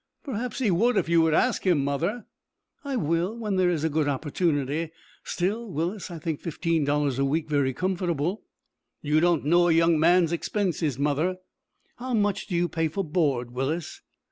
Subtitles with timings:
[0.23, 2.25] "Perhaps he would if you would ask him, mother."
[2.83, 4.89] "I will when there is a good opportunity.
[5.23, 8.41] Still, Willis, I think fifteen dollars a week very comfortable."
[9.03, 11.37] "You don't know a young man's expenses, mother."
[11.97, 14.01] "How much do you pay for board, Willis?"